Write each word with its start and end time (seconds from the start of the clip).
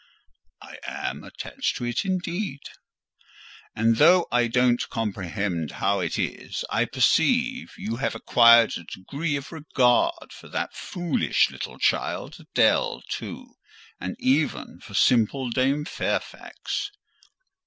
"I 0.63 0.79
am 0.87 1.23
attached 1.23 1.75
to 1.77 1.85
it, 1.85 2.05
indeed." 2.05 2.61
"And 3.75 3.97
though 3.97 4.25
I 4.31 4.47
don't 4.47 4.89
comprehend 4.89 5.73
how 5.73 5.99
it 5.99 6.17
is, 6.17 6.65
I 6.71 6.85
perceive 6.85 7.73
you 7.77 7.97
have 7.97 8.15
acquired 8.15 8.75
a 8.79 8.83
degree 8.83 9.35
of 9.35 9.51
regard 9.51 10.33
for 10.33 10.47
that 10.49 10.73
foolish 10.73 11.51
little 11.51 11.77
child 11.77 12.37
Adèle, 12.39 13.03
too; 13.11 13.53
and 13.99 14.15
even 14.17 14.79
for 14.79 14.95
simple 14.95 15.51
dame 15.51 15.85
Fairfax?" 15.85 16.89